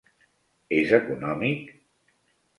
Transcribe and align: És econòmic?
És 0.77 0.95
econòmic? 0.99 1.69